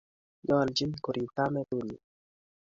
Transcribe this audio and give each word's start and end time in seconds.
Nyoljin 0.45 0.91
korib 1.03 1.27
kametunyi 1.35 1.97